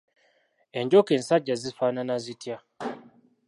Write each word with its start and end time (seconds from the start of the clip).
Enjoka 0.79 1.11
ensajja 1.17 1.55
zifaanana 1.61 2.15
zitya? 2.25 2.57